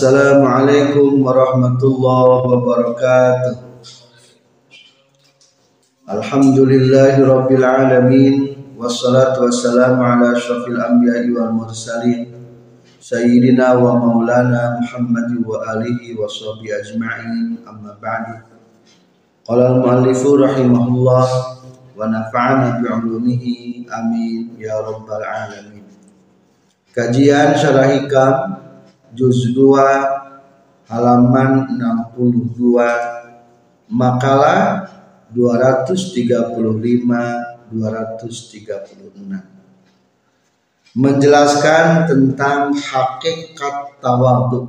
[0.00, 3.52] Assalamualaikum warahmatullahi wabarakatuh.
[6.08, 8.34] Alhamdulillahi rabbil alamin.
[8.80, 12.32] Wassalatu wassalamu ala syafil anbiya wal mursalin.
[12.96, 17.60] Sayyidina wa maulana Muhammad wa alihi wa sahbihi ajma'in.
[17.68, 18.40] Amma ba'du.
[19.44, 21.28] Qala al-muallifu rahimahullah
[21.92, 24.56] wa nafa'ana bi'ulumihi amin.
[24.56, 25.84] Ya rabbal alamin.
[26.88, 28.69] Kajian Syarah Hikam
[29.14, 31.78] juz 2 halaman
[32.14, 32.74] 62
[33.90, 34.86] makalah
[35.30, 39.38] 235 236
[40.90, 44.66] menjelaskan tentang hakikat tawadhu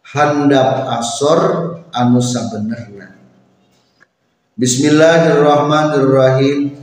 [0.00, 3.20] handap asor anu sabenerna
[4.60, 6.76] Bismillahirrahmanirrahim.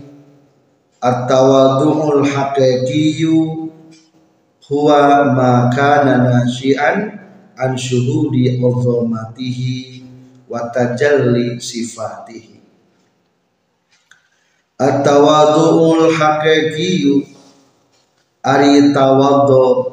[0.98, 3.67] At-tawadhu'ul haqiqiyyu
[4.68, 7.00] huwa ma kana nasyi'an
[7.56, 10.04] an syuhudi azamatihi
[10.52, 12.60] wa tajalli sifatihi.
[14.78, 17.24] At-tawadhu'ul haqiqiyyu
[18.44, 19.92] ari tawadhu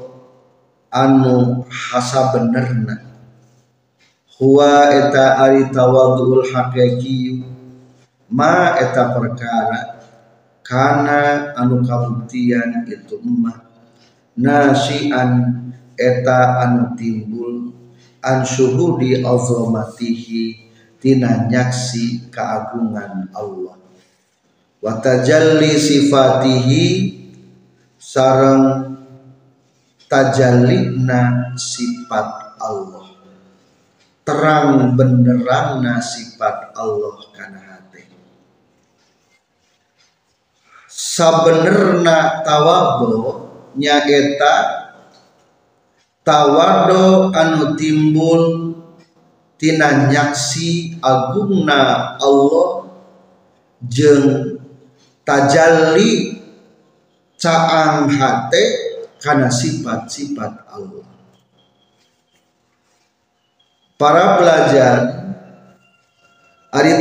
[0.92, 3.02] anu hasa benerna
[4.38, 7.42] huwa eta ari tawadhu'ul haqiqiyyu
[8.30, 10.02] ma eta perkara
[10.62, 13.73] kana anu kabuktian itu emak
[14.38, 15.62] nasian
[15.94, 17.70] eta anu timbul
[18.24, 20.64] an syuhudi azamatihi
[20.98, 23.76] tina nyaksi keagungan Allah.
[24.80, 26.84] Wa tajalli sifatihi
[28.00, 28.96] sareng
[30.08, 33.12] tajallina sifat Allah.
[34.24, 38.08] Terang benderangna sifat Allah kana hati.
[40.88, 43.43] Sabenerna tawadhu
[43.78, 44.54] nyaeta
[46.24, 48.42] tawado anu timbul
[49.60, 52.88] tina nyaksi agungna Allah
[53.84, 54.58] jeung
[55.22, 56.40] tajalli
[57.36, 58.64] caang hate
[59.20, 61.04] karena sifat-sifat Allah.
[63.94, 64.96] Para pelajar
[66.74, 66.98] ari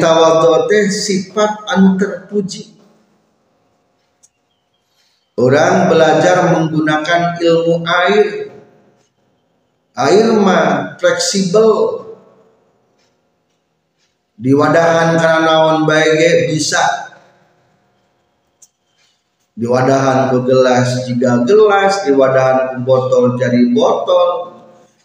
[0.70, 2.73] teh sifat anu terpuji
[5.38, 8.26] orang belajar menggunakan ilmu air.
[9.94, 12.02] Air mah fleksibel.
[14.34, 16.82] Di wadahan karena naon baik bisa.
[19.54, 24.50] Di wadahan ke gelas jika gelas di wadahan ke botol jadi botol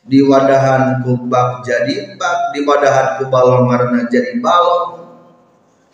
[0.08, 5.04] di wadahan ke bak jadi bak di wadahan ke balon karena jadi balon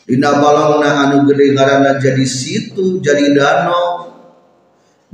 [0.07, 4.14] di balon na anu gede karena jadi situ jadi danau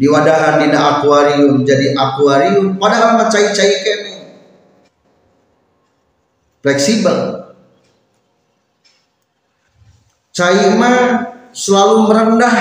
[0.00, 2.80] di wadahan di akuarium jadi akuarium.
[2.80, 4.14] Padahal mah cai-cai kene
[6.64, 7.52] fleksibel.
[10.32, 10.96] Cai mah
[11.52, 12.56] selalu merendah.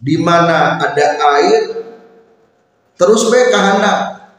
[0.00, 1.06] Di mana ada
[1.38, 1.84] air
[2.96, 4.32] terus baik kehandap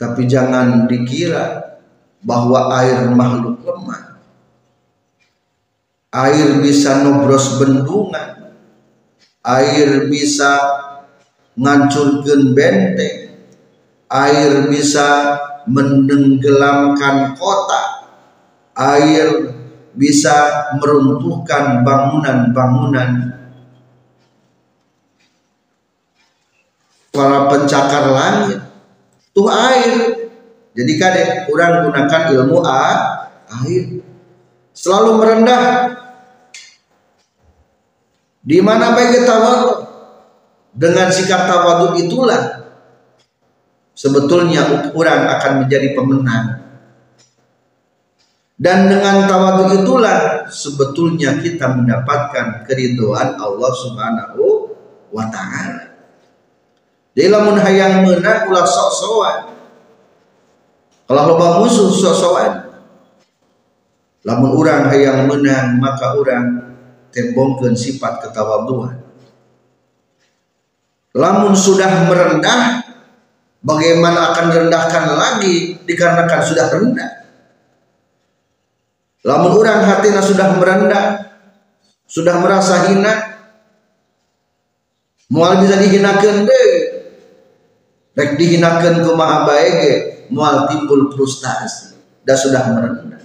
[0.00, 1.76] tapi jangan dikira
[2.24, 4.16] bahwa air makhluk lemah.
[6.08, 8.43] Air bisa nobros bendungan
[9.44, 10.52] air bisa
[11.54, 13.36] ngancurkan benteng.
[14.08, 15.38] Air bisa
[15.68, 18.08] menenggelamkan kota.
[18.74, 19.54] Air
[19.94, 20.34] bisa
[20.80, 23.10] meruntuhkan bangunan-bangunan.
[27.14, 28.58] Para pencakar langit
[29.30, 29.94] tuh air.
[30.74, 32.82] Jadi kadek kurang gunakan ilmu a
[33.62, 34.02] air.
[34.74, 35.93] Selalu merendah
[38.44, 39.72] di mana baik tawadhu
[40.76, 42.68] dengan sikap tawadhu itulah
[43.96, 46.46] sebetulnya ukuran akan menjadi pemenang
[48.60, 54.76] dan dengan tawadhu itulah sebetulnya kita mendapatkan keridhaan Allah Subhanahu
[55.08, 55.94] wa taala
[57.14, 59.54] jadi lamun hayang menang ulah sok-sokan.
[61.06, 62.74] Kalau loba musuh sok-sokan.
[64.26, 66.63] Lamun orang hayang menang maka orang
[67.14, 68.98] tembongkeun sifat ketawaduan.
[71.14, 72.82] Lamun sudah merendah
[73.62, 77.10] bagaimana akan direndahkan lagi dikarenakan sudah rendah.
[79.24, 81.32] Lamun orang hatinya sudah merendah,
[82.04, 83.34] sudah merasa hina,
[85.32, 86.68] mual bisa dihinakan deh
[88.14, 89.74] rek dihinakan ke maha baik
[90.30, 93.23] mual timbul frustasi dan sudah merendah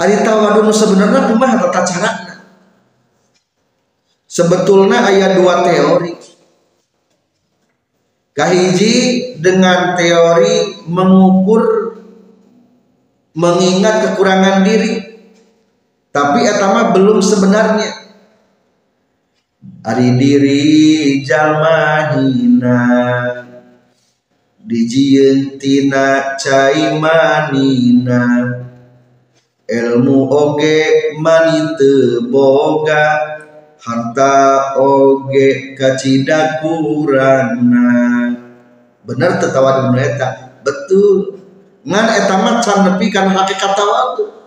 [0.00, 2.34] Ari tawadun sebenarnya kumaha tata carana?
[4.24, 6.16] Sebetulnya ayat dua teori.
[8.32, 8.94] Kahiji
[9.36, 11.92] dengan teori mengukur
[13.36, 15.04] mengingat kekurangan diri.
[16.08, 17.92] Tapi etama belum sebenarnya.
[19.84, 20.64] Ari diri
[21.20, 22.80] jalma hina
[24.64, 28.24] dijieun tina cai manina
[29.70, 31.78] ilmu oge mani
[32.26, 33.06] boga
[33.78, 34.34] harta
[34.76, 37.88] oge kacida kurangna
[39.06, 40.58] bener tertawa di eta?
[40.66, 41.40] Betul.
[41.86, 44.40] Ngan eta mah can nepi kana hakikat tawadu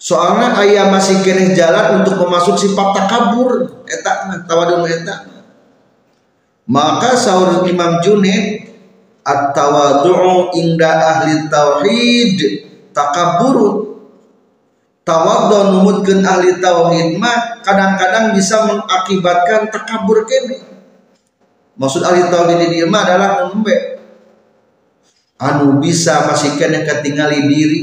[0.00, 3.84] soalnya ayah masih kene jalan untuk memasuk sifat takabur.
[3.84, 5.28] Eta mah tawadu eta?
[6.64, 8.72] Maka sahur Imam Junaid
[9.26, 13.86] at-tawadu'u inda ahli tauhid takabur
[15.04, 20.62] tawadhu numutkeun ahli tauhid mah kadang-kadang bisa mengakibatkan takabur kene.
[21.80, 23.98] Maksud ahli tauhid di mah adalah umbe
[25.40, 27.82] anu bisa masih kene ketinggali diri.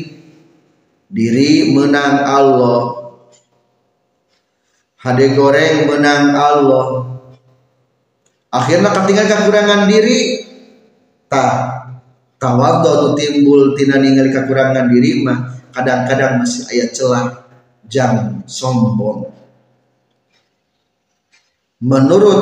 [1.07, 2.79] Diri menang Allah.
[4.99, 6.87] Hade goreng menang Allah.
[8.51, 10.43] Akhirnya ketinggal kekurangan diri.
[11.31, 11.76] Tak
[12.37, 17.25] tawadhu timbul tina ningali kekurangan diri mah kadang-kadang masih ayat celah
[17.85, 19.29] jam sombong.
[21.77, 22.41] Menurut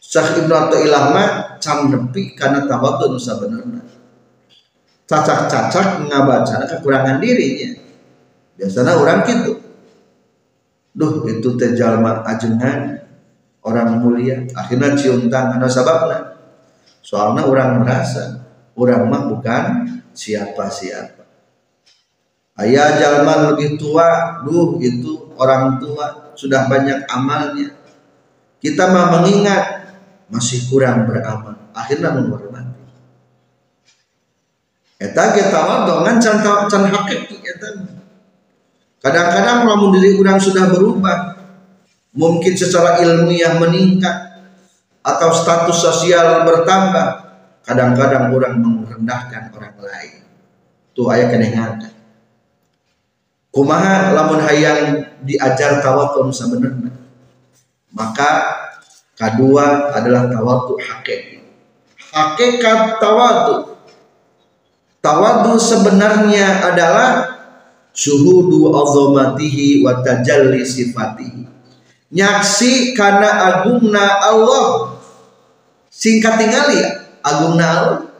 [0.00, 1.28] Syekh Ibnu Athaillah mah
[1.60, 3.80] cam nepi karena tawadhu nu sabenerna.
[5.08, 7.76] Cacak-cacak ngabaca kekurangan dirinya.
[8.56, 9.52] Biasanya orang gitu
[10.92, 13.00] duh itu teh jalma ajengan.
[13.62, 16.34] Orang mulia akhirnya cium tangan sababna
[16.98, 18.41] soalnya orang merasa
[18.76, 19.64] orang mah bukan
[20.12, 21.22] siapa-siapa
[22.60, 27.76] ayah jalma lebih tua duh itu orang tua sudah banyak amalnya.
[28.62, 29.64] Kita mah mengingat
[30.30, 31.58] masih kurang beramal.
[31.74, 32.82] Akhirnya menghormati.
[35.02, 36.38] Eta ge tawadhu can
[36.70, 37.68] can hakiki eta
[39.02, 41.42] kadang-kadang lamun diri orang sudah berubah
[42.14, 44.14] mungkin secara ilmiah meningkat
[45.02, 47.31] atau status sosial bertambah
[47.62, 50.22] kadang-kadang orang merendahkan orang lain.
[50.92, 51.92] Tuh ayat kenengan
[53.52, 56.88] kumaha lamun hayang diajar tawakal sebenarnya
[57.92, 58.30] maka
[59.20, 61.44] kedua adalah tawadu hakikat.
[62.12, 63.76] Hakikat tawadu.
[65.04, 67.36] Tawadu sebenarnya adalah
[67.92, 71.44] syuhudu azamatihi wa tajalli sifatihi.
[72.12, 74.96] Nyaksi karena agungna Allah.
[75.92, 78.10] Singkat tinggal ya Allah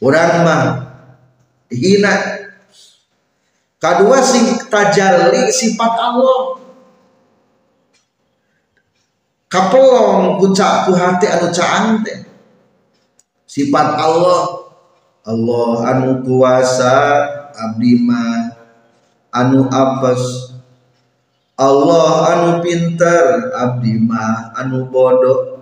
[0.00, 0.64] orang mah
[1.70, 2.14] hina.
[3.80, 6.60] Kedua sing tajalli sifat Allah.
[9.50, 12.04] Kapelong kucak ku hati anu caang.
[13.48, 14.68] Sifat Allah.
[15.20, 18.56] Allah anu kuasa abdi mah
[19.32, 20.52] anu apes.
[21.60, 25.59] Allah anu pinter abdi mah anu bodoh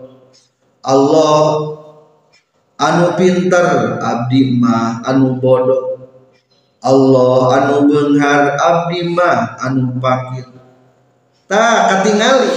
[0.83, 1.75] Allah
[2.79, 5.99] anu pinter abdi mah anu bodoh.
[6.79, 10.47] Allah anu benghar abdi mah anu pakir.
[11.51, 12.55] Tak katingali.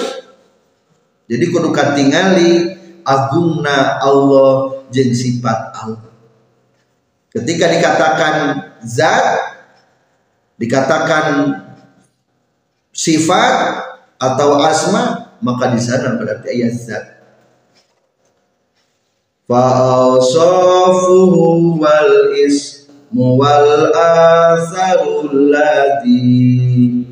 [1.32, 2.76] Jadi kudu katingali
[3.08, 6.12] agungna Allah jeung sifat Allah.
[7.32, 8.36] Ketika dikatakan
[8.84, 9.26] zat
[10.60, 11.26] dikatakan
[12.92, 13.56] sifat
[14.20, 17.21] atau asma maka di sana berarti ayat zat
[22.40, 27.04] is muwal asarul ladhi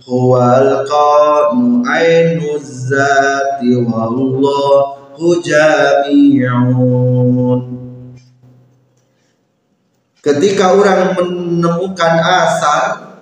[0.00, 6.80] huwal qanu ainu zati wallahu jami'un
[10.24, 13.12] ketika orang menemukan asar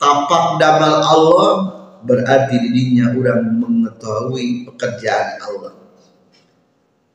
[0.00, 1.76] tapak damal Allah
[2.08, 5.87] berarti dirinya orang mengetahui pekerjaan Allah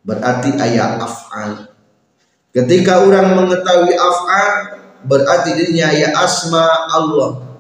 [0.03, 1.74] berarti ayat af'al
[2.53, 4.77] Ketika orang mengetahui af'al
[5.10, 7.57] berarti dirinya ya asma Allah.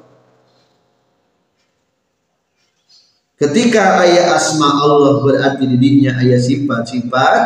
[3.41, 7.41] Ketika ayat asma Allah berarti dirinya ayat sifat-sifat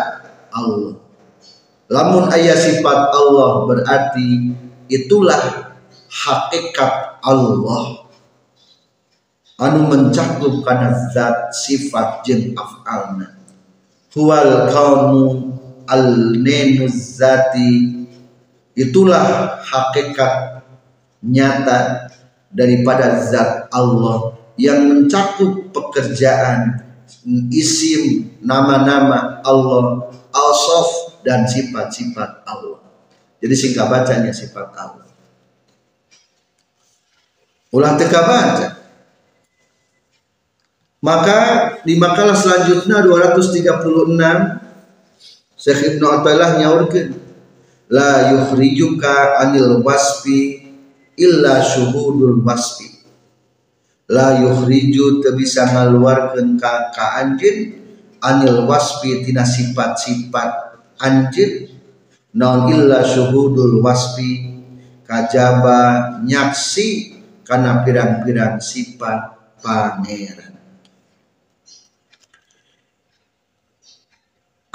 [0.52, 1.00] Allah.
[1.88, 4.52] Lamun ayat sifat Allah berarti
[4.92, 5.72] itulah
[6.12, 8.12] hakikat Allah
[9.56, 13.37] anu mencakup karena zat sifat jeng af'alna
[14.18, 15.54] huwal kaunu
[15.86, 17.70] al-nenuzati
[18.74, 20.66] itulah hakikat
[21.22, 22.10] nyata
[22.50, 26.82] daripada zat Allah yang mencakup pekerjaan
[27.54, 32.82] isim nama-nama Allah al-sof dan sifat-sifat Allah.
[33.38, 35.06] Jadi singkat bacanya sifat Allah.
[37.70, 38.77] Ulah teka baca
[41.02, 41.40] maka
[41.86, 44.18] di makalah selanjutnya 236
[45.58, 47.18] Syekh Ibnu Athaillah nyaurkeun
[47.90, 50.70] la yukhrijuka anil wasfi
[51.18, 52.94] illa syuhudul wasfi.
[54.08, 57.58] La yukhriju teu bisa ka ka anjeun
[58.24, 60.52] anil wasfi tina sifat-sifat
[61.02, 61.74] anjeun
[62.38, 64.62] non illa syuhudul wasfi
[65.04, 70.57] kajaba nyaksi karena pirang-pirang sifat pangeran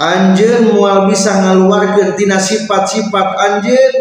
[0.03, 3.93] Anjen mual bisa ngaluarkeun tina sifat-sifat anjen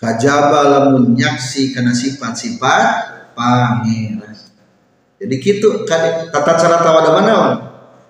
[0.00, 2.88] kajaba lamun nyaksi karena sifat-sifat
[3.36, 4.32] pangeran.
[5.20, 7.36] Jadi gitu kata cara tawada mana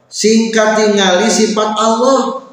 [0.07, 2.47] singkat tinggali sifat Allah.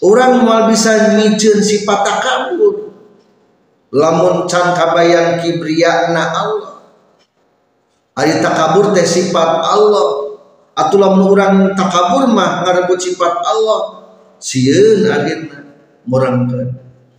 [0.00, 2.96] Orang mual bisa micen sifat takabur.
[3.92, 6.80] Lamun can kabayang kibriana Allah.
[8.16, 10.23] Ari takabur teh sifat Allah
[10.74, 13.82] atulah orang takabur mah ngarebut sifat Allah.
[14.42, 15.64] Sieun akhirna
[16.04, 16.70] murangkeun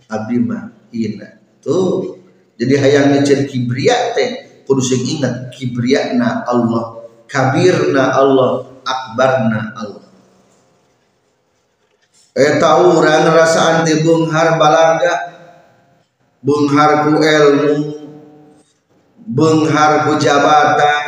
[0.06, 1.40] abdi mah ina.
[1.64, 2.20] Tuh
[2.56, 10.06] jadi hayang ngecen kibria teh kudu sing ingat kibriana Allah kabirna Allah akbarna Allah.
[12.36, 15.36] Eta urang ngerasaan teh beunghar balaga
[16.44, 17.76] beunghar ku ilmu
[19.26, 21.05] beunghar ku jabatan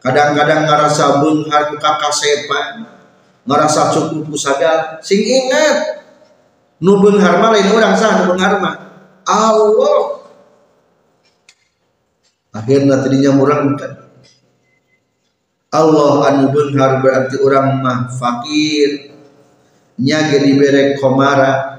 [0.00, 3.00] kadang-kadang ngerasa benghar ku kakasepan
[3.44, 5.00] ngerasa cukup ku sadar.
[5.04, 6.04] Sing ingat
[6.80, 8.56] nu benghar lain orang sah nu benghar
[9.28, 10.00] Allah.
[12.50, 14.10] Akhirnya tadinya murang kan
[15.70, 19.14] Allah anu benghar berarti orang mah fakir.
[20.00, 21.78] Nyage dibere komara.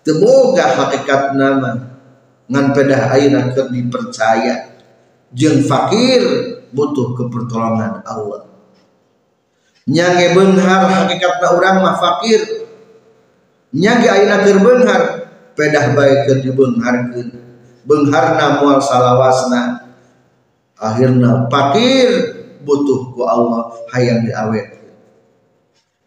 [0.00, 2.00] Teboga hakikat nama.
[2.48, 4.72] Ngan pedah ayeuna keur dipercaya.
[5.34, 8.46] Jeung fakir butuh kepertolongan Allah.
[9.90, 12.70] Nyange benghar hakikatna orang mah fakir.
[13.74, 15.02] Nyange aina keur benghar
[15.54, 17.28] pedah baik keur dibeungharkeun
[17.84, 19.92] beungharna moal salawasna
[20.76, 22.08] akhirna fakir
[22.60, 24.80] butuh ku Allah hayang diawet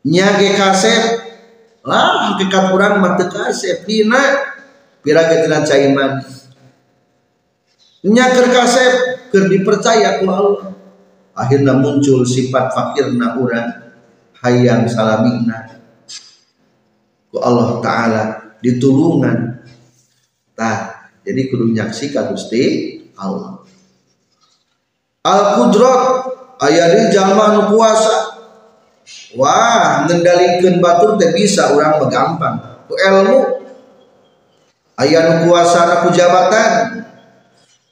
[0.06, 1.04] nyage kasep
[1.84, 3.84] lah hakikat orang mah teu kasep.
[3.84, 4.20] Dina
[5.04, 6.24] piraga tina caiman
[8.12, 8.94] nyaker kasep
[9.32, 10.76] ker dipercaya ku Allah.
[11.34, 13.74] Akhirnya muncul sifat fakirna urang
[14.44, 15.82] hayang salamina.
[17.34, 18.24] Ku Allah taala
[18.62, 19.66] ditulungan
[20.54, 22.62] tah jadi kudu nyaksi ka Gusti
[23.18, 23.64] Allah.
[25.24, 26.02] Al qudrat
[26.60, 28.44] aya di jalma nu kuasa
[29.40, 32.56] wah ngendalikeun batur teh bisa urang mah gampang.
[32.86, 33.64] Ku ilmu.
[35.44, 37.02] Kuasa ku jabatan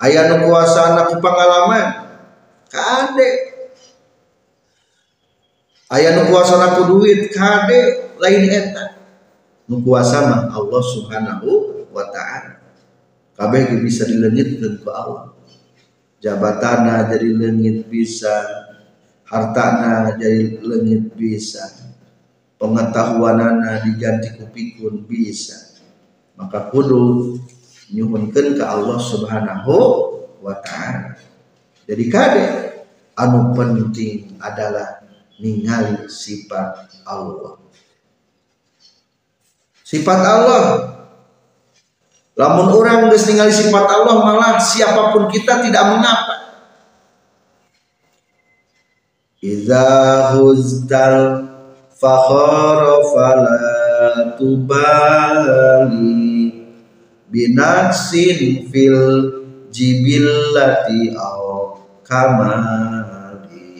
[0.01, 1.88] ayah nu kuasa anak pengalaman
[2.72, 3.31] kade.
[5.91, 7.29] Ayah nu kuasa anak duit.
[7.36, 8.13] Kade.
[8.22, 8.98] Lain eta.
[9.65, 11.50] Nu kuasa mah Allah subhanahu
[11.91, 12.62] wa ta'ala.
[13.36, 15.34] Kabeh bisa dilengitkeun ku Allah.
[16.22, 18.46] Jabatana jadi lengit bisa.
[19.25, 21.65] Hartana jadi lengit bisa.
[22.62, 25.81] Pengetahuanana diganti kupikun bisa.
[26.38, 27.38] Maka kudu
[27.91, 29.75] nyuhunkeun ke Allah Subhanahu
[30.39, 31.19] wa taala.
[31.86, 32.43] Jadi kade
[33.19, 35.03] anu penting adalah
[35.38, 37.60] ningali sifat Allah.
[39.83, 40.91] Sifat Allah
[42.41, 46.36] Lamun orang geus ningali sifat Allah malah siapa pun kita tidak mengapa.
[49.45, 49.86] Iza
[50.38, 51.45] huztal
[51.93, 53.62] fakhara fala
[54.41, 56.40] tubali
[57.31, 59.00] binaksin fil
[59.71, 63.71] jibillati au kamali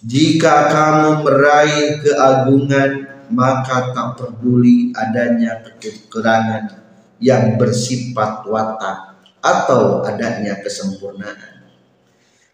[0.00, 2.90] jika kamu meraih keagungan
[3.30, 6.86] maka tak peduli adanya kekurangan
[7.18, 11.64] yang bersifat watak atau adanya kesempurnaan.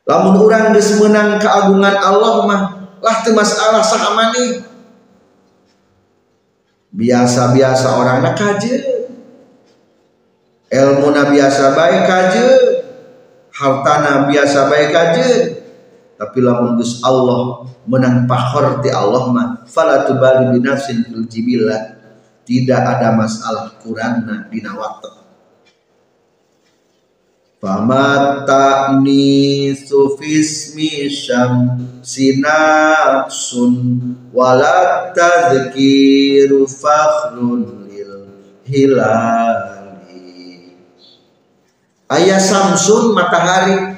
[0.02, 2.62] Lamun orang geus menang keagungan Allah mah
[2.98, 4.66] lah teu masalah sahamani.
[6.92, 8.91] Biasa-biasa orang nak kaje
[10.72, 12.46] ilmu na biasa baik aja.
[13.52, 15.28] Hartana biasa baik aja.
[16.16, 21.26] Tapi lamun Gus Allah menang pahor di Allah mah fala tubali binafsin fil
[22.42, 25.22] tidak ada masalah kurangna dina waktu
[27.62, 33.74] Fama ta'ni sufismi syam sinatsun
[34.34, 38.26] Walat tadhkiru fakhrun lil
[38.66, 39.91] hilali
[42.12, 43.96] Ayah Samsun matahari.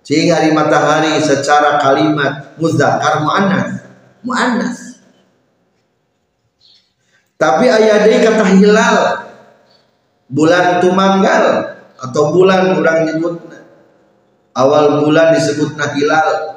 [0.00, 3.84] Cing hari matahari secara kalimat muzakkar muannas.
[4.24, 4.78] Muannas.
[7.36, 8.96] Tapi ayah dia kata hilal.
[10.30, 13.50] Bulan tumanggal atau bulan kurang nyebut
[14.56, 16.56] awal bulan disebut hilal.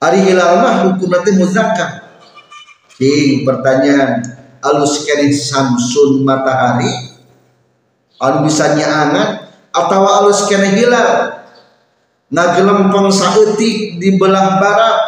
[0.00, 2.08] Hari hilal mah hukum nanti muzakkar.
[2.96, 4.24] King pertanyaan.
[4.62, 7.11] Alus kering samsun matahari
[8.22, 11.42] anu bisa nyaangan atau alus kene hilal
[12.30, 14.98] ngagelempeng saeutik di belah barat.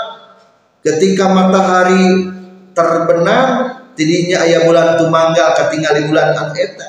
[0.85, 2.29] Ketika matahari
[2.77, 6.89] terbenam tidinya ayah bulan tumanggal ketinggali bulan anu eta.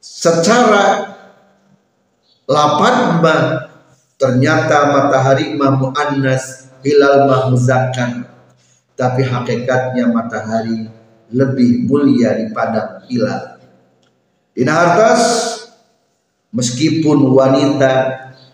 [0.00, 1.12] Secara
[2.48, 3.42] lapan mah
[4.16, 8.24] ternyata matahari mah muannas hilal mah muzakkan
[8.96, 10.93] tapi hakikatnya matahari
[11.34, 13.58] lebih mulia daripada hilal
[14.54, 15.22] Dina hartas
[16.54, 17.92] meskipun wanita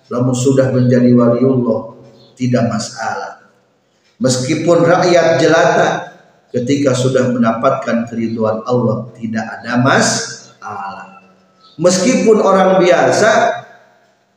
[0.08, 2.00] lamun sudah menjadi waliullah
[2.40, 3.44] tidak masalah
[4.16, 5.88] meskipun rakyat jelata
[6.50, 11.20] ketika sudah mendapatkan keriduan Allah tidak ada masalah
[11.80, 13.64] Meskipun orang biasa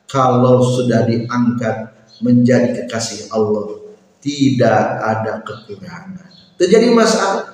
[0.08, 1.92] kalau sudah diangkat
[2.24, 3.84] menjadi kekasih Allah
[4.24, 6.32] tidak ada kekurangan.
[6.56, 7.53] Terjadi masalah.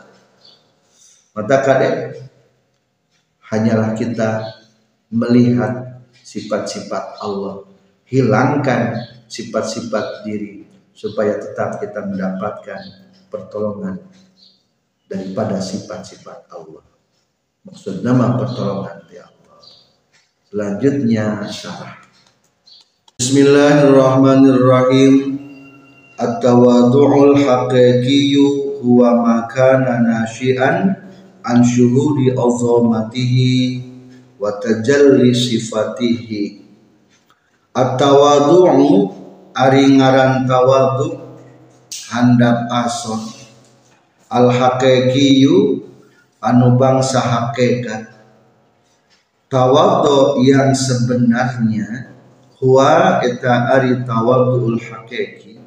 [1.31, 2.11] Maka kadang
[3.47, 4.51] hanyalah kita
[5.15, 7.63] melihat sifat-sifat Allah,
[8.07, 8.99] hilangkan
[9.31, 12.83] sifat-sifat diri supaya tetap kita mendapatkan
[13.31, 14.03] pertolongan
[15.07, 16.83] daripada sifat-sifat Allah.
[17.63, 19.63] Maksud nama pertolongan ya Allah.
[20.51, 21.95] Selanjutnya syarah.
[23.23, 25.39] Bismillahirrahmanirrahim.
[26.19, 31.10] At-tawadu'ul haqiqiyyu huwa ma kana nasyi'an
[31.45, 33.83] an syuhudi azamatihi
[34.41, 36.63] wa tajalli sifatihi.
[37.71, 39.15] At-tawadu'u
[39.55, 41.39] ari ngaran tawadu
[42.11, 43.21] handap ason.
[44.31, 45.83] Al haqiqiyyu
[46.41, 48.11] anu bangsa hakikat
[49.51, 52.15] tawadhu yang sebenarnya
[52.63, 55.59] huwa eta ari tawadhuul haqiqi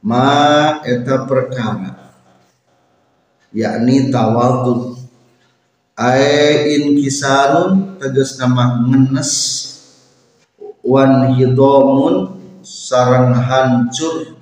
[0.00, 1.99] ma eta perkara
[3.50, 4.96] yakni tawadhu
[6.00, 9.32] ai in kisarun tegas nama ngenes.
[10.80, 14.40] Wan hidomun sarang hancur.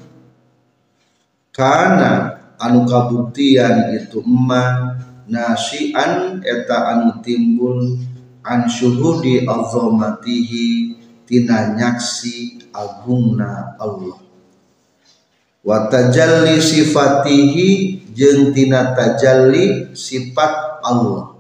[1.51, 4.95] Karena anu kabuktian itu emma
[5.27, 7.99] nasian eta anu timbul
[8.47, 10.95] an syuhudi azamatihi
[11.27, 14.23] tina nyaksi agungna Allah.
[15.67, 21.39] Wa tajalli sifatihi jeung tina tajalli sifat Allah.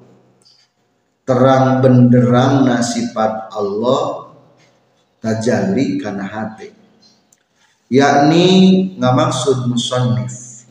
[1.27, 4.31] Terang benderangna sifat Allah
[5.19, 6.71] tajalli kana hati.
[7.91, 8.47] Yakni
[8.95, 10.63] ngamaksud musannif.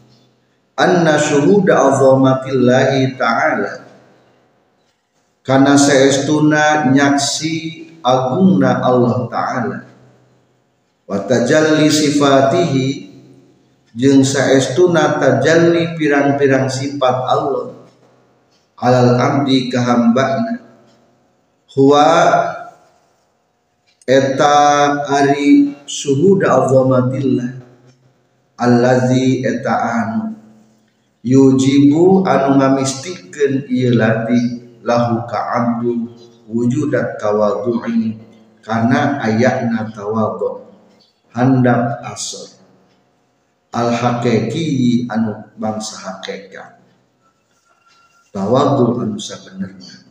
[0.80, 3.74] Anna syuhuda azamatillahi ta'ala.
[5.42, 9.78] Karena seestuna nyaksi agungna Allah Ta'ala.
[11.08, 13.07] Wa tajalli sifatihi
[13.98, 17.74] jeung saestuna tajalli pirang-pirang sifat Allah.
[18.78, 20.62] Alal abdi kahambana
[21.74, 22.06] huwa
[24.06, 24.54] eta
[25.10, 27.58] ari suhuda azamatillah.
[28.58, 30.38] Allazi eta anu.
[31.26, 33.98] Yujibu anu ngamistikeun ieu
[34.86, 36.14] lahu ka'abdu
[36.46, 38.14] wujudat tawadu'i.
[38.62, 40.70] Karena ayatna tawadhu.
[41.34, 42.57] Handap asal
[43.78, 46.82] al hakiki anu bangsa hakikat
[48.34, 50.02] tawadhu anu sabenerna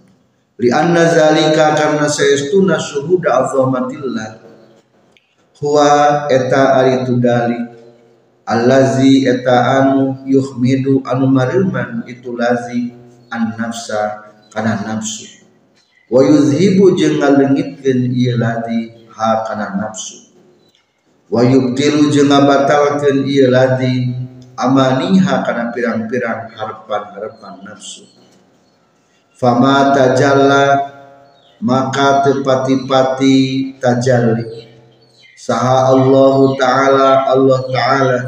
[0.63, 4.39] li anna zalika karena saestuna syuhuda azamatillah
[5.59, 7.59] huwa eta ari tudali
[8.47, 12.95] allazi eta anu yuhmidu anu mariman itu lazi
[13.35, 15.43] an nafsa kana nafsu.
[16.07, 20.26] Wa yuzhibu jeung ngalengitkeun ieu ladi ha kana nafsu
[21.27, 24.15] wa yubtilu jeung ngabatalkeun ieu ladi
[24.57, 28.07] amaniha kana pirang-pirang harapan-harapan nafsu.
[29.37, 30.65] Fama tajalla
[31.61, 33.37] maka tepati-pati
[33.77, 34.65] tajalli.
[35.37, 38.19] Saha Allah taala Allah taala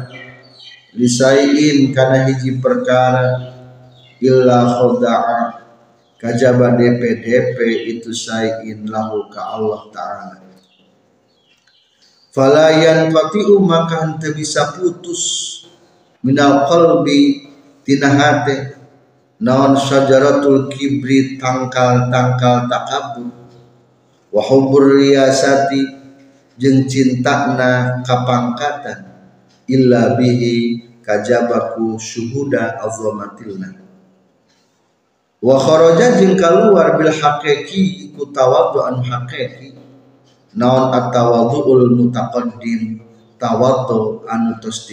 [0.93, 3.49] lisain kana hiji perkara
[4.21, 5.39] illa khada'a
[6.19, 7.57] kajaba DP DP
[7.97, 10.35] itu sayin lahu ka Allah Ta'ala
[12.39, 15.59] falayan fatiu maka hente bisa putus.
[16.23, 17.51] Minal qalbi
[17.83, 18.79] tina hate
[19.43, 23.35] naon syajaratul kibri tangkal-tangkal takabur.
[24.31, 25.83] Wa hubbur riyasati
[26.55, 29.11] jeung cintana kapangkatan.
[29.67, 33.75] Illa bihi kajabaku syuhuda azamatilna.
[35.43, 39.78] Wa kharaja jeung kaluar bil haqiqi iku tawaddu an haqiqi
[40.59, 42.99] naon at-tawaddu'ul mutaqaddim
[43.39, 44.91] tawaddu anu tos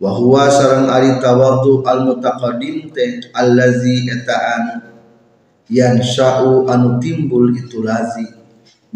[0.00, 4.96] wa huwa sareng ari tawaddu al mutaqaddim teh allazi eta'an
[5.68, 8.24] yang sya'u anu timbul itu lazi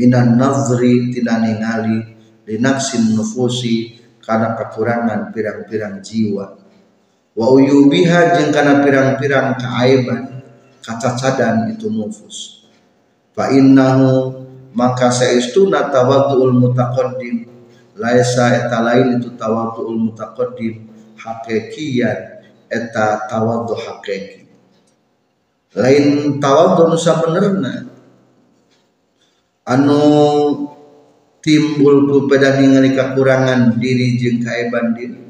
[0.01, 2.17] minan nazri tina ningali
[2.49, 6.59] linaksin nufusi karena kekurangan pirang-pirang jiwa.
[7.35, 10.43] Wa uyubiha jeung kana pirang-pirang kaaiban
[10.83, 12.67] kacacadan itu nufus.
[13.35, 17.47] Fa innahu maka saestuna tawadduul mutaqaddim.
[17.99, 20.89] Laisa eta lain itu tawadduul mutaqaddim.
[21.21, 24.47] Hakikian eta tawaddu hakiki.
[25.77, 27.75] Lain tawaddu nu sabenerna.
[29.69, 30.03] Anu
[31.45, 35.21] timbul ku pada ningali kekurangan diri jeung kaaiban diri.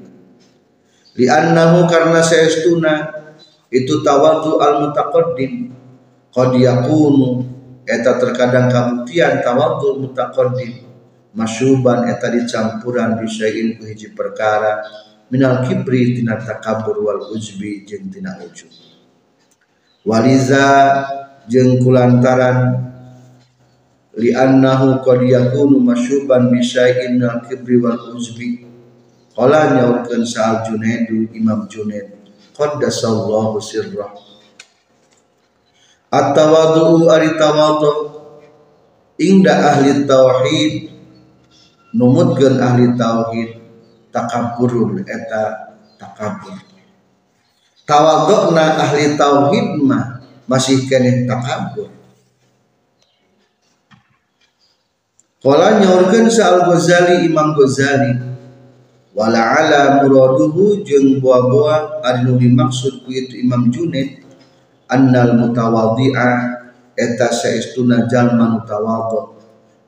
[1.10, 2.94] Di annahu karena saestuna
[3.68, 5.74] itu tawadu al mutaqaddim.
[6.30, 10.88] Qad yakunu eta terkadang kabuktian tawadu mutaqaddim.
[11.30, 14.82] Masyuban eta dicampuran bisain ku hiji perkara.
[15.30, 18.66] Minal kibri tina takabur wal ujbi jeung tina ujub.
[20.02, 20.66] Waliza
[21.46, 22.90] jeung kulantaran
[24.18, 28.66] li annahu qad yakunu masyuban bisain minal kibri wal ujbi.
[29.30, 32.10] Kala nyaurkeun Sa'al Junaidu Imam Junaid
[32.58, 34.10] qaddasallahu sirrah
[36.10, 37.90] At-tawadhu ari tawadhu
[39.14, 40.90] ingda ahli tauhid
[41.94, 43.50] numutkeun ahli tauhid
[44.10, 45.70] takabburun eta
[46.00, 46.58] takabur
[47.86, 50.18] tawadhu'na ahli tauhid mah
[50.50, 51.94] masih keneh takabur
[55.40, 58.12] Kala nyaurkeun Sa'al Ghazali Imam Ghazali
[59.16, 64.19] wala ala muraduhu jeung buah-buah anu dimaksud ku itu Imam Junaid
[64.90, 66.30] annal mutawadhi'a
[66.98, 69.40] eta saestuna jalma mutawadhi.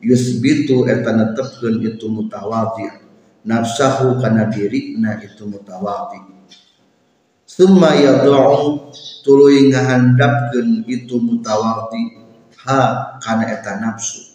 [0.03, 2.91] Yusbitu eta netepkeun itu mutawadhi
[3.47, 6.19] nafsahu kana dirina itu mutawadhi
[7.47, 8.83] summa yad'u
[9.23, 12.19] tuluy ngahandapkeun itu mutawadhi
[12.67, 14.27] ha kana eta nafsu.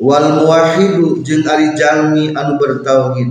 [0.00, 3.28] Wal muwahidu jeung ari jalmi anu bertauhid.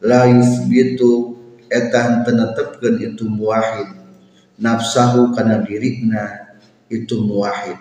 [0.00, 1.38] La yusbitu
[1.70, 3.99] eta tenetepkeun itu muwahid
[4.60, 6.52] nafsahu kana dirina
[6.92, 7.80] itu muwahid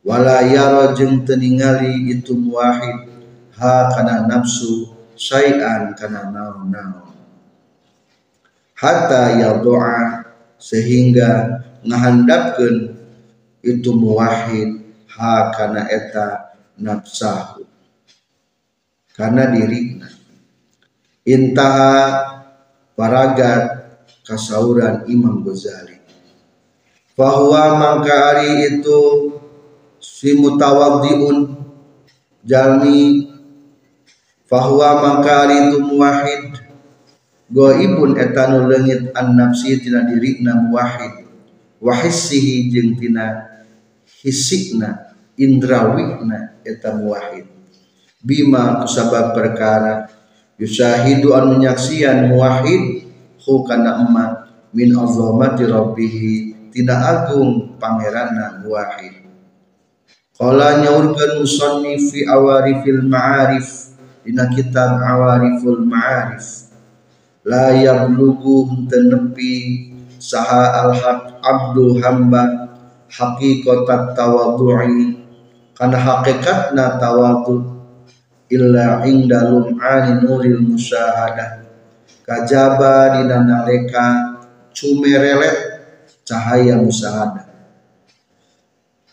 [0.00, 3.12] wala yara jeung teningali itu muwahid
[3.58, 7.10] ha kana nafsu syai'an kana naon-naon.
[8.78, 10.22] Hatta doa
[10.62, 12.94] sehingga ngahandapkeun
[13.66, 14.86] itu muwahid
[15.18, 17.66] ha kana eta nafsahu.
[19.18, 19.98] Karena diri
[21.26, 21.98] intaha
[22.94, 23.62] paragat
[24.22, 25.97] kasauran Imam Ghazali
[27.18, 29.00] bahwa mangkari itu
[29.98, 31.50] si mutawaddiun
[32.46, 33.26] jalmi
[34.46, 36.62] bahwa mangkari itu muwahid
[37.50, 41.26] goibun etanu lengit an nafsi tina na muwahid
[41.82, 43.50] wahissihi jeung tina
[44.22, 47.50] hisikna indrawina eta muwahid
[48.22, 50.06] bima kusabab perkara
[50.54, 53.10] yusahidu an menyaksian muwahid
[53.42, 59.28] hu kana emak min azamati rabbih tina agung pangeranna muwahid
[60.38, 63.90] qala nyaurkeun musannif fi awarifil ma'arif.
[64.22, 66.70] Dina kitab awariful ma'arif.
[67.42, 69.90] La yablughu tenepi
[70.22, 72.70] saha al haq abdu hamba
[73.10, 75.18] haqiqatat tawadhu'i
[75.74, 77.82] karena hakikatna tawadu
[78.46, 81.66] illa inda lum'ani nuril musyahadah.
[82.22, 84.38] Kajaba dina naleka
[84.70, 85.67] cumerelet
[86.28, 87.48] cahaya musyahadah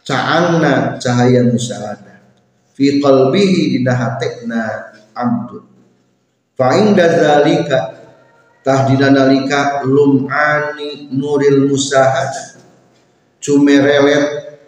[0.04, 2.20] ca'angna cahaya musyahadah
[2.76, 5.64] fi qalbihi dina hatekna abdun
[6.60, 7.96] fa inda zalika
[8.60, 12.60] tah dina nalika lum'ani nuril musyahadah
[13.40, 14.60] cumerelet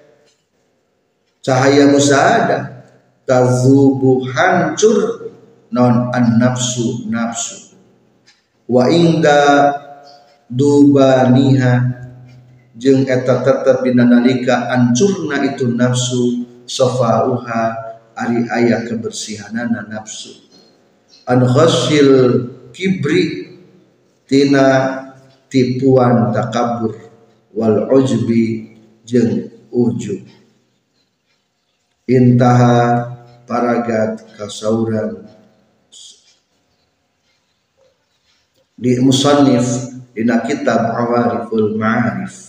[1.43, 2.87] cahaya musada
[3.27, 5.27] tazubu hancur
[5.71, 7.75] non an nafsu nafsu.
[8.67, 9.75] Wa inda
[10.47, 11.71] dubaniha
[12.77, 17.73] jeung eta tetep dina nalika ancurna itu nafsu sofauha
[18.13, 20.45] ari aya kebersihanana nafsu.
[21.25, 22.09] An khasyil
[22.71, 23.57] kibri
[24.29, 24.65] tina
[25.49, 26.93] tipuan takabur
[27.51, 30.21] wal ujbi jeung ujub.
[32.07, 33.03] Intaha
[33.43, 35.27] paragat kasauran.
[38.77, 39.65] Di musannif
[40.13, 42.46] dina kitab awariful ma'arif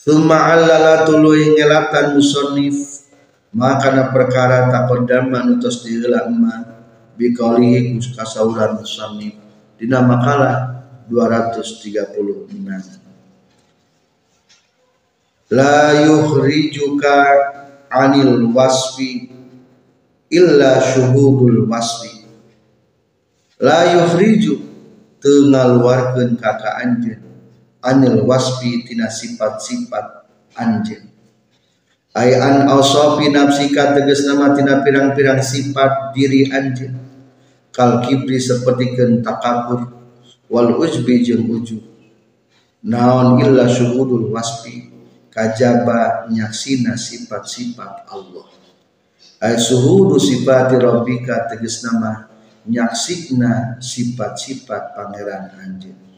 [0.00, 3.04] Thumma allala tuluy ngelatan musannif.
[3.52, 6.64] Makana perkara taqaddama nutus diheula emma
[7.20, 9.36] biqalihi kasauran musannif.
[9.76, 10.80] Dina makalah
[11.12, 13.00] 236
[15.50, 17.14] la yukhrijuka
[17.90, 19.26] anil wasfi
[20.30, 22.22] illa syuhudul wasfi.
[23.58, 24.56] La yukhriju
[25.20, 26.86] teu ngaluarkeun ka ka
[27.84, 31.08] anil wasfi tina sifat-sifat anjeun
[32.16, 36.94] ay an awsafi nafsika tegas nama tina pirang-pirang sifat diri anjeun
[37.70, 39.88] kal kibri sapertikeun takabur
[40.50, 41.86] wal ujbi jeung ujub.
[42.82, 44.90] Naon illa syuhudul wasfi
[45.30, 48.48] kajaba nyaksina sifat-sifat Allah.
[49.40, 52.28] Ay suhudu sifati rabbika tegas nama
[52.66, 56.09] nyaksina sifat-sifat pangeran anjeun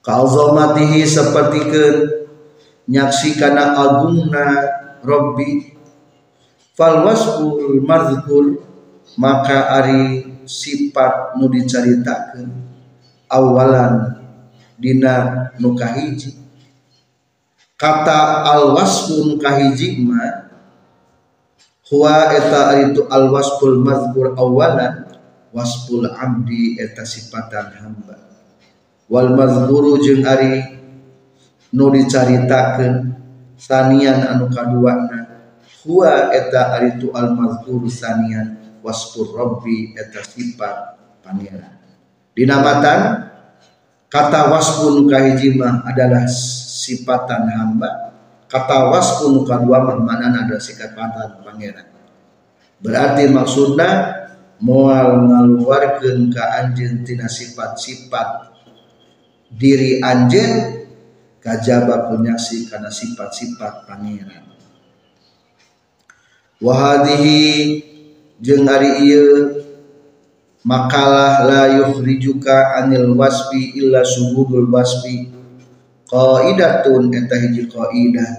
[0.00, 2.28] kalzomatihi sapertikeun
[2.88, 4.44] nyaksi kana agungna
[5.04, 5.76] rabbi.
[6.76, 8.64] Fal wasful madzkur
[9.20, 12.48] maka ari sifat nu dicaritakeun
[13.28, 14.16] awalan
[14.80, 16.40] dina nu kahiji.
[17.76, 20.52] Kata al wasfun kahiji ma
[21.88, 25.08] huwa eta itu al wasful mazkur awalan
[25.48, 28.29] wasful abdi eta sifatan hamba
[29.10, 30.62] wal mazkuru jeung ari
[31.74, 33.10] nu dicaritakeun
[33.58, 35.50] sanian anu kaduana
[35.82, 40.96] huwa eta ari tu al mazkuru sanian wasfur rabbi eta sifat
[41.26, 41.74] pangeran.
[42.32, 43.28] Dinamatan
[44.06, 48.14] kata wasfun kahiji mah adalah sifatan hamba
[48.46, 51.90] kata wasfun kadua mana ada sifatan pangeran.
[52.80, 53.90] Berarti maksudnya
[54.62, 58.49] mual ngaluarkeun ka anjeun tina sifat-sifat
[59.50, 60.86] diri anjeun
[61.42, 64.46] kajaba kunyaksi karena sifat-sifat pangeran.
[66.60, 67.40] Wahadihi
[68.38, 69.64] jeung ari ieu
[70.62, 75.32] makalah la yukhrijuka anil wasfi illa suhudul wasfi.
[76.10, 78.30] Qaidatun eta hiji qaidah.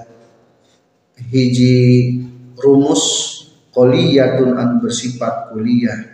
[1.31, 1.77] Hiji
[2.59, 3.03] rumus
[3.73, 6.11] koliyatun anu bersifat kuliah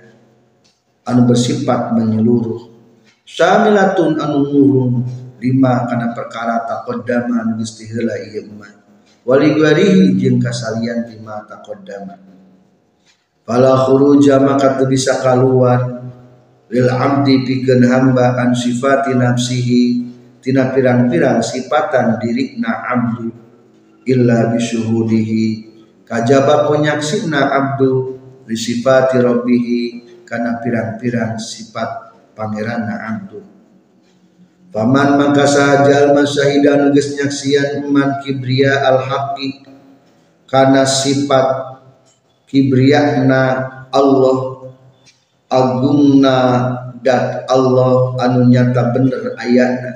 [1.04, 2.77] anu bersifat menyeluruh
[3.28, 5.04] syamilatun anu ngurung
[5.44, 8.72] lima kana perkara taqaddama anu geus heula ieu mah
[9.28, 12.16] wali guarihi jeung kasalian lima taqaddama
[13.44, 15.98] fala khuruja maka teu bisa kaluar.
[16.68, 20.04] Lil abdi pikeun hamba an sifati nafsihi
[20.44, 23.32] tina pirang-pirang sifatan dirikna abdu
[24.04, 25.64] illa bisyuhudihi
[26.04, 28.20] kajaba punyaksina abdu
[28.52, 29.82] sifati rabbihi
[30.28, 32.07] kana pirang-pirang sifat
[32.38, 33.58] pangeranna abdu
[34.68, 39.64] Paman maka sajal masyahidan geus nyaksian iman kibria al haqi
[40.46, 41.80] kana sifat
[42.46, 44.70] kibriana Allah
[45.50, 46.38] agungna
[47.00, 49.92] dat Allah anu nyata bener ayatna.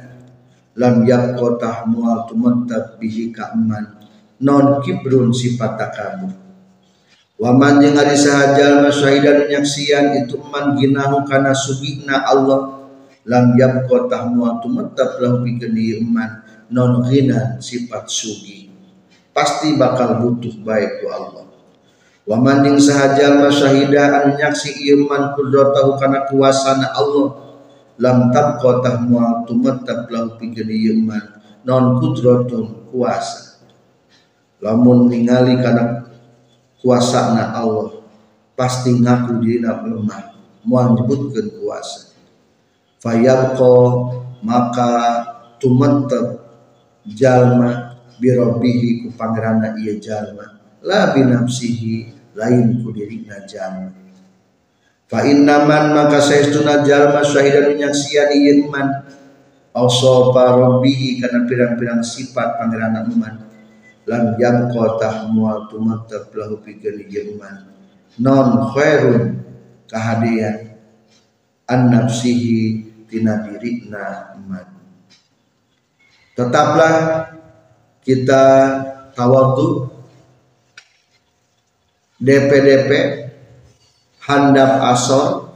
[0.79, 3.99] Lam yaqta mual tumattab bihi ka'man.
[4.39, 6.31] Non kibrun sifat takabur
[7.41, 12.85] Waman yang hari sahajal masyahidan nyaksian itu man ginahu kana sugina Allah.
[13.25, 16.45] Lam yaqta mual tumattab lahu bikeni iman.
[16.69, 18.69] Non gina sifat sugi.
[19.33, 21.49] Pasti bakal butuh baik ku Allah.
[22.29, 27.57] Waman yang sahajal masyahida an nyaksi iman kudratahu kana kuasana Allah.
[27.97, 31.41] Lam tabqa tahmual tumattab lahu pikeun iman.
[31.65, 33.65] Non kudratun kuasa.
[34.61, 35.57] Lamun ningali
[36.81, 38.01] kana kuasana Allah.
[38.57, 40.33] Pasti ngaku dina lemah
[40.65, 42.13] moal nyebutkeun kuasa.
[43.01, 43.73] Fayabqa
[44.45, 44.91] maka
[45.57, 46.45] tumattab
[47.05, 50.61] jalma birabbihi ku pangeranna ieu jalma.
[50.85, 53.89] La binafsihi lain ku dirina jalma.
[55.09, 59.09] Fa innaman maka saestuna jalma syahidan nyaksian ieu iman.
[59.71, 63.50] Awsafa rabbihi kana pirang-pirang sifat pangeran iman
[64.11, 67.71] lam yabqa tahmual tumattab lahu pikeun iman
[68.19, 69.39] non khairun
[69.87, 70.75] kahadian
[71.71, 74.67] an nafsihi tina dirina iman
[76.35, 77.31] tetaplah
[78.03, 78.43] kita
[79.13, 79.89] tawadu.
[82.21, 82.91] DP-DP
[84.21, 85.49] handap asor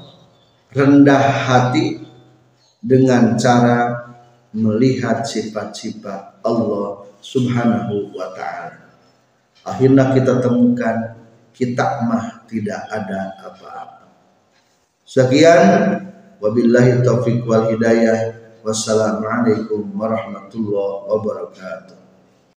[0.73, 2.01] rendah hati
[2.81, 4.09] dengan cara
[4.49, 8.85] melihat sifat-sifat Allah subhanahu wa ta'ala.
[9.65, 11.17] Akhirnya kita temukan
[11.49, 14.05] kita mah tidak ada apa-apa.
[15.01, 16.05] Sekian.
[16.37, 18.37] Wabillahi taufiq wal hidayah.
[18.61, 22.04] Wassalamualaikum warahmatullahi wabarakatuh